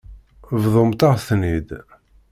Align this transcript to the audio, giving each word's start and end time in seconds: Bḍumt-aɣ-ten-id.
Bḍumt-aɣ-ten-id. 0.63 1.69